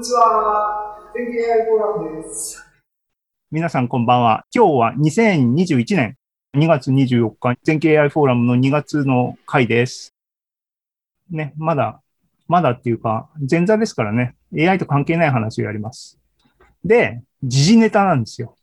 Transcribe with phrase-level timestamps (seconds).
[0.00, 0.96] にちは。
[1.12, 2.66] 天気 AI フォーラムです。
[3.50, 4.46] 皆さんこんばんは。
[4.50, 6.16] 今日は2021年
[6.56, 10.14] 2月24日、全景 AI フォーラムの2月の回です。
[11.30, 12.00] ね、まだ、
[12.48, 16.18] まだっていうか、前座ですからね、AI と関係ない話をやります。
[16.82, 18.56] で、時事ネタなんですよ。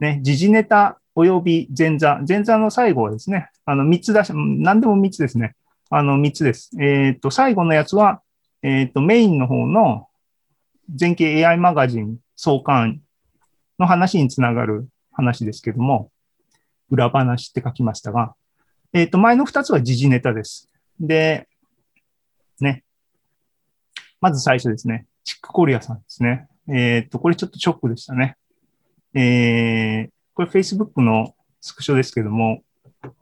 [0.00, 2.18] ね、時事ネタ及び前座。
[2.26, 5.54] 前座の最後はですね、あの、3つ出し、何でも3つですね。
[5.90, 6.70] あの、3つです。
[6.80, 8.22] えっ、ー、と、最後のやつは、
[8.62, 10.08] えっ、ー、と、メインの方の
[10.94, 13.00] 全景 AI マガジン創刊
[13.78, 16.10] の話につながる話ですけども、
[16.90, 18.34] 裏話って書きましたが、
[18.92, 20.68] えっ、ー、と、前の2つは時事ネタです。
[21.00, 21.48] で、
[22.60, 22.84] ね。
[24.20, 25.06] まず最初ですね。
[25.24, 26.48] チックコリアさんですね。
[26.68, 28.36] えっ、と、これちょっとショックでしたね。
[29.14, 32.62] えー、これ Facebook のスクショですけども、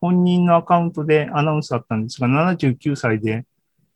[0.00, 3.46] 本人のアカウントでアナウンスあったんですが、79歳で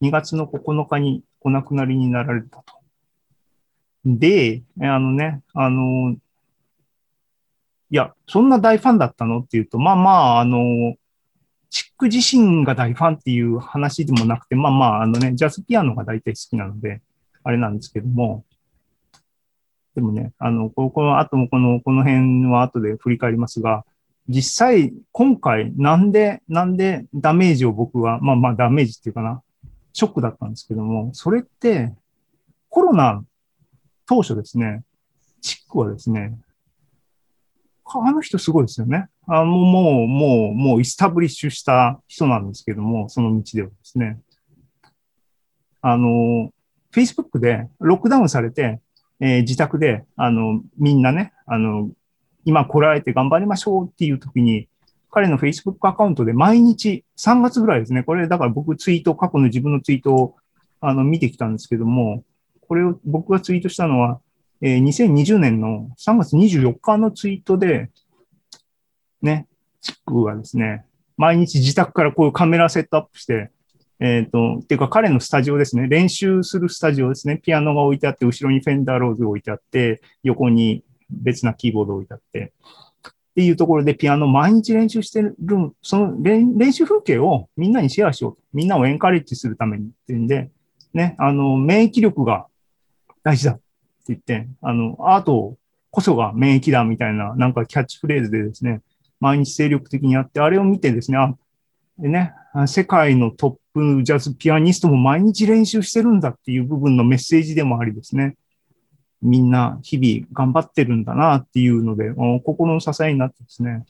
[0.00, 2.74] 2月の9日にお亡くなりになられたと。
[4.04, 6.16] で、あのね、あの、い
[7.90, 10.96] や、そんな大ファンだったのっていうと、まあまあ、あの、
[11.70, 17.02] チック自身が大ファンっていう話でもなくて、まあまあ、あのね、ジャズピアノが大体好きなので、
[17.42, 18.44] あれなんですけども、
[19.94, 23.84] でもね、あの、この後もこの、この辺は後で振り返りますが、
[24.28, 29.42] 実際、今回、なんで、なんでダメージを僕は、まあまあダメージっていうかな、
[29.94, 31.94] ショックだったんですけども、それって、
[32.68, 33.24] コロナ
[34.06, 34.82] 当初ですね、
[35.40, 36.36] チックはですね、
[37.86, 39.08] あの人すごいですよね。
[39.28, 44.20] あの、もう、もう、もう、イスタブリッシュした人なんですけども、その道ではですね。
[45.80, 46.50] あの、
[46.92, 48.80] Facebook でロックダウンされて、
[49.20, 51.90] えー、自宅で、あの、みんなね、あの、
[52.44, 54.68] 今来られて頑張りましょうっていう時に、
[55.14, 60.36] 彼の Facebook アカウントで毎日、3月ぐらいですね、これだから僕ツイート、過去の自分のツイートを
[60.80, 62.24] あの見てきたんですけども、
[62.66, 64.20] これを僕がツイートしたのは、
[64.60, 67.90] えー、2020年の3月24日のツイートで、
[69.22, 69.46] ね、
[69.80, 70.84] チックはですね、
[71.16, 73.52] 毎日自宅からこういうカメラセットアップして、
[74.00, 75.86] えっ、ー、と、っていうか彼のスタジオですね。
[75.86, 77.38] 練習するスタジオですね。
[77.38, 82.52] ピアノが置いてあって、後ろにフェンダーローズ置いてあって、横に別なキーボード置いてあって、
[83.34, 85.36] っていうところでピアノ毎日練習してる、
[85.82, 88.42] その練習風景をみんなにシェアしようと。
[88.52, 90.52] みんなをエンカレッジするためにっていうんで、
[90.92, 92.46] ね、あの、免疫力が
[93.24, 93.62] 大事だって
[94.06, 95.56] 言って、あの、アート
[95.90, 98.82] こそが免疫だみたいな、なんかキャッチフレーズでですね、
[99.18, 101.34] 毎日精力的にやって、あれを見てですね、あ、
[101.98, 102.34] でね、
[102.68, 108.36] 世界のトップジャズピアニストも毎日練習してるんだっていう部分のメッセージでもありですね、
[109.24, 112.12] みんな日々頑張ってるんだなっていうので、
[112.44, 113.84] 心の支えになってですね、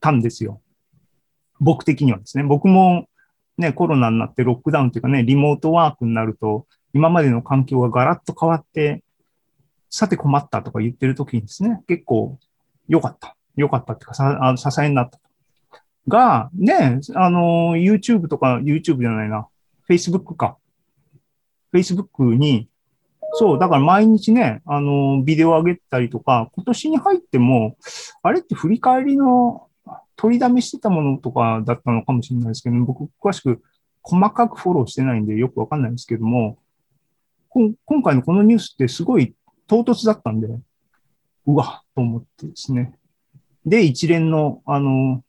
[0.00, 0.60] たんですよ。
[1.60, 2.44] 僕的にはですね。
[2.44, 3.08] 僕も
[3.58, 9.02] ね、コロナになってロックダウンというかね、リモートワークになると、今までの環境がガラッと変わって、
[9.90, 12.38] さて困ったとか言ってる時にですね、結構
[12.88, 13.36] 良かった。
[13.56, 15.18] 良かったっていうか、さあ支えになった。
[16.06, 19.48] が、ね、あの、YouTube とか、YouTube じゃないな、
[19.88, 20.56] Facebook か。
[21.74, 22.68] Facebook に、
[23.38, 27.76] そう、だから毎日ね、あの、ビデオ上げたりとか、今年に入っても、
[28.22, 29.68] あれって振り返りの
[30.16, 33.62] 取りだめしてたものとかだったのかもしれないですけど、僕詳しく
[34.02, 36.58] 細かくフォローしてないんでよくわかんないんですけども、
[37.48, 39.34] 今回のこのニュースってすごい
[39.68, 40.48] 唐突だったんで、
[41.46, 42.92] うわ、と思ってですね。
[43.64, 45.22] で、一連の、あの、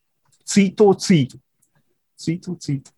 [0.44, 1.38] ツイートツイート。
[2.16, 2.90] ツイートツイート。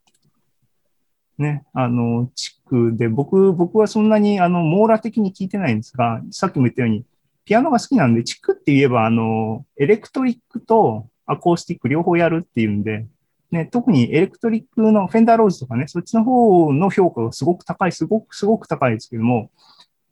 [1.38, 2.30] ね、あの、
[2.72, 7.04] 区で、僕、僕はそんなに、あの、網羅的に聞いてないんですが、さっきも言ったように、
[7.44, 13.06] ピアノが好きなんで、地区って言えば、あの、エレクトリックとアコースティック両方やるっていうんで、
[13.50, 19.50] ね、特にエレクトリックのフェンダーローズとかね、そっちの方の評価がすごく高い、すごく、すごく高いですけども、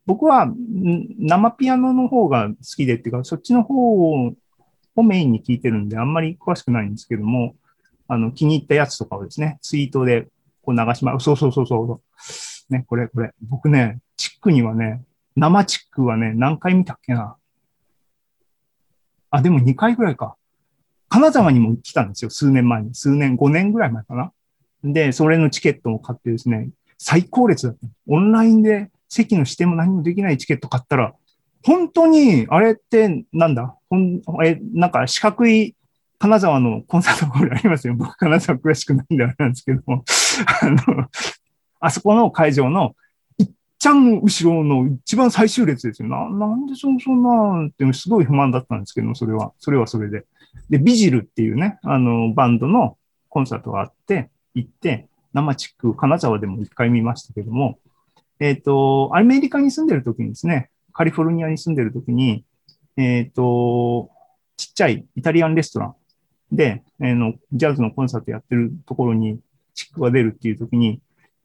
[0.05, 0.53] 僕は
[1.19, 4.35] 生ピアノの方が好きでっていうか、そっちの方を
[5.03, 7.55] メインに聞いてるんで、あんまり詳しくないんですけども、
[8.09, 10.27] あの、気に入ったやつとかをですね、ツイートで
[10.71, 12.01] こう流しま、そうそうそうそ
[12.71, 12.73] う。
[12.73, 13.33] ね、これ、これ。
[13.43, 15.03] 僕ね、チックにはね、
[15.37, 17.37] 生チックはね、何回見たっけな。
[19.31, 20.37] あ、でも2回ぐらいか。
[21.09, 22.95] 金沢にも来たんですよ、数年前に。
[22.95, 24.33] 数年、5年ぐらい前かな。
[24.85, 27.81] で、それのチケットも買ってですね、最高列だった。
[28.09, 31.15] オンラインで席の指定も何もできないチケット買ったら、
[31.65, 33.77] 本当に、あれってなんだ？
[33.91, 35.75] ほんえ、なんか四角い
[36.21, 37.95] 金沢のコンサートホールありますよ。
[37.95, 40.05] 僕、金沢詳しくないんであれなんですけども、
[40.61, 41.09] あの、
[41.81, 42.95] あそこの会場の、
[43.39, 46.09] いっちゃん後ろの一番最終列ですよ。
[46.09, 50.27] な、なんでそそんなってすごい不満だったんですけど、それは、それはそれで。
[50.69, 52.99] で、ビジルっていうね、あの、バンドの
[53.31, 57.79] コンサートがあって、行って、生チック、金沢でも一回見ましたけども、
[58.41, 62.45] えっ、と、アメリカに住んでる時にですね、カリフォルニアに住んでる時に、
[62.99, 64.11] えっ、と、
[64.59, 65.95] ちっちゃいイタリアンレストラン
[66.53, 69.39] で、えの、ジャズのコンサートやってるところに
[69.75, 71.01] チックが出るっていう時に、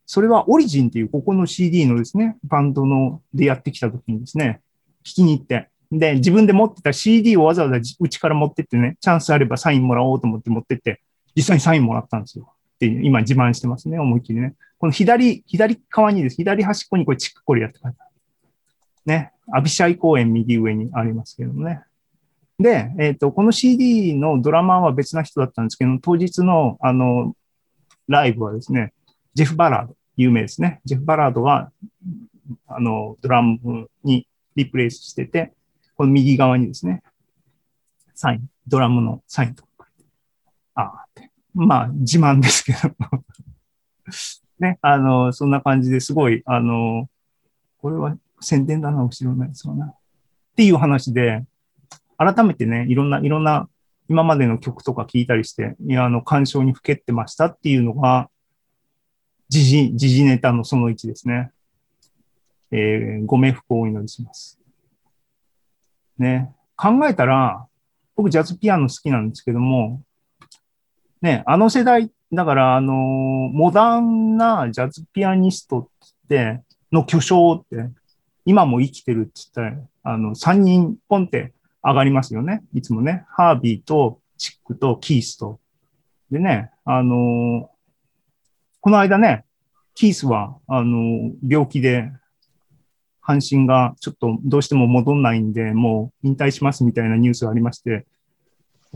[0.06, 4.62] それはオリジンっていうここの CD のですね、バンドのでやってきた時にですね、
[5.04, 11.02] 聞きに行って、で、自分で持ってた CD をわざわざうちから持ってってね、チャンスあればサインもらおうと思って持ってって、
[11.36, 12.52] 実際にサインもらったんですよ。
[12.76, 14.56] っていう今自慢してますね、思いっきりね。
[14.78, 16.36] この左、左側にです。
[16.36, 18.10] 左端っこにこれチックコリアって書いてある。
[19.06, 19.32] ね。
[19.52, 21.82] アビシャイ公園右上にありますけどもね。
[22.60, 27.36] で、えっ、と、この CD のドラマは別な人だったんですけど、当日の、あの、
[28.08, 28.94] ライブはですね、
[29.34, 30.80] ジェフ・バラード、有名ですね。
[30.86, 31.72] ジェフ・バラードは、
[32.68, 35.54] あの、ドラムにリプレイスしてて、
[35.96, 37.04] この右側にですね、
[38.14, 39.88] サイン、ドラムのサインとか。
[40.76, 41.32] ああって。
[41.54, 42.96] まあ、自慢ですけど。
[44.60, 47.10] ね、あの、そんな感じですごい、あの、
[47.78, 49.88] これは宣伝だな、後ろのやつはな。
[49.88, 49.96] っ
[50.56, 51.46] ていう話で、
[52.18, 53.70] 改めてね、いろんな、いろんな、
[54.08, 58.30] 今までの曲とか聞いたりして、いや、あの、感傷にふけってましたっていうのが、
[59.50, 61.52] 時事、時事ネタのその1ですね。
[62.72, 64.60] えーご冥福をお祈りします。
[66.18, 66.54] ね。
[66.76, 67.66] 考えたら、
[68.16, 70.02] 僕ジャズピアノ好きなんですけども、
[71.22, 72.96] ね、あの世代、だから、あのー
[73.52, 76.62] モダンなジャズピアニストって、
[76.92, 77.90] の巨匠って、
[78.46, 81.54] 今も生きてるって言ったら、あの、3人ポンって
[81.86, 82.64] 上がりますよね。
[82.74, 83.26] いつもね。
[83.30, 85.60] ハービーとチックとキースと。
[86.32, 87.70] でね、あの
[88.82, 89.46] この間ね、
[89.94, 92.12] キースは、あの病気で、
[93.22, 98.06] 半身がちょっとどうしても戻んないんで、もう引退しますみたいなニュースがありまして、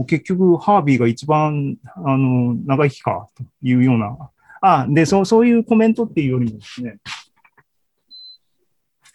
[0.08, 4.30] 結局、ハービーが一番、あの、長生きか、というような。
[4.62, 7.00] あ、で、そう、そういうコメントっていうよりもですね、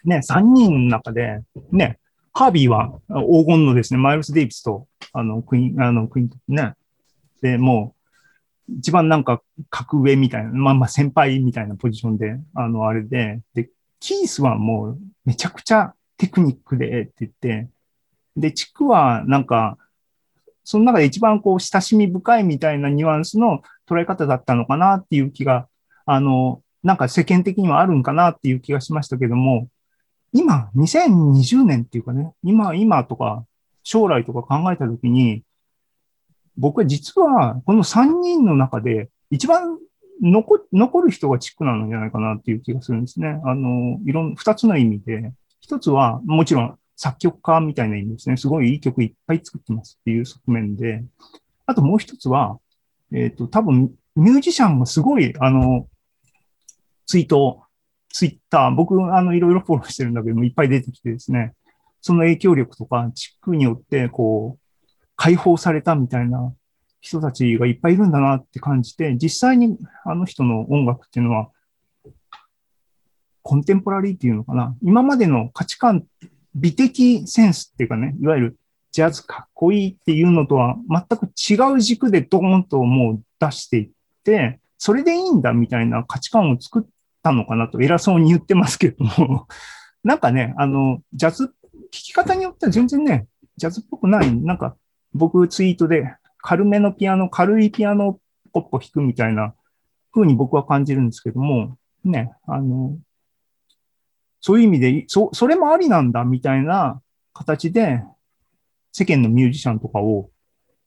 [0.03, 1.41] ね、3人の中で、
[1.71, 1.99] ね、
[2.37, 6.73] ハービーは黄金のですね、マイルス・デイビスと、あの、クイーン、あの、クイーンね、
[7.41, 7.95] で、も
[8.69, 13.69] う、一番なんか、格上みたいな、まあまあ先輩みたいなポジションで、あの、あれで、で、
[14.01, 17.69] キースはもう、めちゃくちゃテクニックでって言って、
[18.35, 19.77] で、チクはなんか、
[20.65, 25.69] その中で一番こう、親しみ深いみたいなニュアンスの捉え方だったのかなっていう気が、
[26.05, 29.69] あの、なんか世間的にはあるんかなっていう気がしましたけども、
[30.35, 33.45] 今、2020年っていうかね、今、今とか、
[33.83, 35.43] 将来とか考えたときに、
[36.57, 39.79] 僕は実は、この3人の中で、一番
[40.21, 43.39] 残残る人がチックなんじゃないかなっていう気がするんですね。
[43.45, 48.35] あの、いろん、二つの意味で、一つは、もちろん作曲家みたいな意味ですね。
[48.35, 51.05] すごいいい曲いっぱい作ってますっていう側面で、
[51.65, 52.59] あともう一つは、
[53.13, 55.87] えっ、と、多分、ミュージシャンがすごい、あの、
[57.05, 57.64] ツイート、
[58.15, 61.53] ツイッター、僕、あの、いろいろフォローしてるんだけども、いっぱい出てきてですね、
[61.99, 64.79] その影響力とか、チックによって、こう、
[65.17, 66.53] 解放されたみたいな
[67.01, 71.49] 人たちがいっぱいいるんだなって感じて、実際にあの人の音楽っていうのは、
[73.41, 74.77] コンテンポラリーっていうのかな。
[74.81, 76.05] 今までの価値観、
[76.55, 78.57] 美的センスっていうかね、いわゆる
[78.93, 83.89] ジャズかっこいいっていうのとは全く違う軸でドーンともう出していっ
[84.23, 86.83] て、それでいいんだみたいな価値観を作っ
[87.25, 89.47] たのかなと偉そうに言ってますけども、
[90.05, 91.53] なんかね、あの、ジャズ、聴
[91.89, 93.25] き方によっては全然ね、
[93.57, 94.77] ジャズっぽくない、なんか
[95.15, 98.19] 僕ツイートで軽めのピアノ、軽いピアノを
[98.53, 99.55] ポッポ弾くみたいな
[100.13, 102.95] 風に僕は感じるんですけども、ね、あの、
[104.39, 107.01] そういう意味で、そ、それもありなんだみたいな
[107.33, 108.03] 形で、
[108.91, 110.29] 世間のミュージシャンとかを、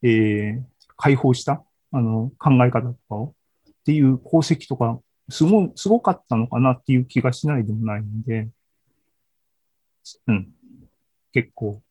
[0.03, 0.63] えー、
[0.97, 3.35] 解放した、あの、考え方とかを、
[3.69, 8.49] っていう功績とか、すご、すごかったのかなっていう気がしないでもないんで、
[10.27, 10.49] うん。
[11.33, 11.83] 結構、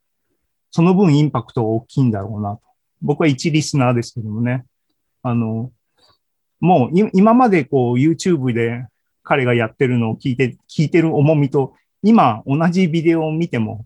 [0.72, 2.62] その分インパクトが大きいんだろうなと。
[3.02, 4.66] 僕は一リスナーですけどもね。
[5.22, 5.72] あの、
[6.60, 8.86] もう今までこう YouTube で
[9.24, 13.86] 彼がやってるのを聞いて、聞いてる重みと、今同じビデオを見ても、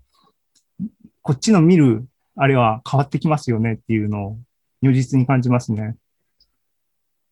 [1.22, 4.39] こっちの見るあれは変わってきますよねっていうのを
[4.81, 5.96] 如実に感じますね。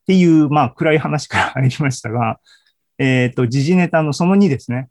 [0.10, 2.39] っていう、まあ暗い話から入りましたが、
[2.98, 4.89] えっ、と、時事ネタのその2ですね。